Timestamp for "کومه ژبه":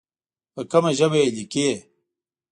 0.71-1.17